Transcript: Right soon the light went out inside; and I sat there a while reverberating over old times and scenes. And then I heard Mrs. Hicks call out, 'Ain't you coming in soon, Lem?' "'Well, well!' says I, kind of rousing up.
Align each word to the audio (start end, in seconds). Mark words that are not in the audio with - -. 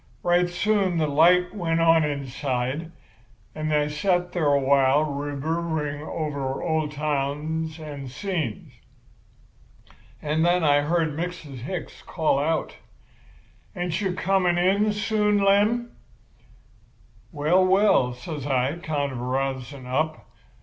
Right 0.23 0.49
soon 0.49 0.97
the 0.97 1.05
light 1.05 1.53
went 1.53 1.79
out 1.79 2.03
inside; 2.03 2.91
and 3.53 3.71
I 3.71 3.85
sat 3.87 4.31
there 4.31 4.51
a 4.51 4.59
while 4.59 5.03
reverberating 5.03 6.01
over 6.01 6.63
old 6.63 6.91
times 6.93 7.77
and 7.79 8.09
scenes. 8.09 8.73
And 10.19 10.43
then 10.43 10.63
I 10.63 10.81
heard 10.81 11.09
Mrs. 11.15 11.57
Hicks 11.59 12.01
call 12.01 12.39
out, 12.39 12.77
'Ain't 13.75 14.01
you 14.01 14.13
coming 14.15 14.57
in 14.57 14.91
soon, 14.91 15.37
Lem?' 15.37 15.91
"'Well, 17.31 17.63
well!' 17.63 18.13
says 18.15 18.47
I, 18.47 18.77
kind 18.79 19.11
of 19.11 19.19
rousing 19.19 19.85
up. 19.85 20.25